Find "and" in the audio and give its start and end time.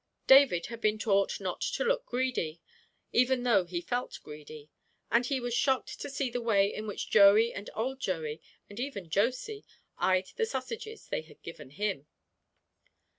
5.11-5.27, 7.53-7.69, 8.67-8.79